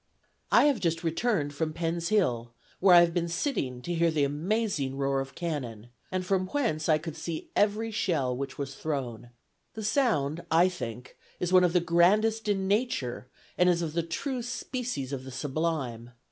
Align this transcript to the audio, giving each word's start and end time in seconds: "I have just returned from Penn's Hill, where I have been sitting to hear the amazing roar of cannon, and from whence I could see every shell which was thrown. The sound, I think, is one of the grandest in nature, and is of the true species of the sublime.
"I 0.51 0.63
have 0.63 0.79
just 0.79 1.03
returned 1.03 1.53
from 1.53 1.73
Penn's 1.73 2.09
Hill, 2.09 2.55
where 2.79 2.95
I 2.95 3.01
have 3.01 3.13
been 3.13 3.27
sitting 3.27 3.83
to 3.83 3.93
hear 3.93 4.09
the 4.09 4.23
amazing 4.23 4.97
roar 4.97 5.19
of 5.19 5.35
cannon, 5.35 5.89
and 6.11 6.25
from 6.25 6.47
whence 6.47 6.89
I 6.89 6.97
could 6.97 7.15
see 7.15 7.51
every 7.55 7.91
shell 7.91 8.35
which 8.35 8.57
was 8.57 8.73
thrown. 8.73 9.29
The 9.75 9.83
sound, 9.83 10.43
I 10.49 10.69
think, 10.69 11.15
is 11.39 11.53
one 11.53 11.63
of 11.63 11.73
the 11.73 11.81
grandest 11.81 12.47
in 12.47 12.67
nature, 12.67 13.27
and 13.59 13.69
is 13.69 13.83
of 13.83 13.93
the 13.93 14.01
true 14.01 14.41
species 14.41 15.13
of 15.13 15.23
the 15.23 15.29
sublime. 15.29 16.09